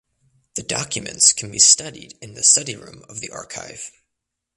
The 0.55 0.63
documents 0.63 1.31
can 1.31 1.51
be 1.51 1.59
studied 1.59 2.17
in 2.23 2.33
the 2.33 2.41
study 2.41 2.75
room 2.75 3.05
of 3.07 3.19
the 3.19 3.29
archive. 3.29 3.91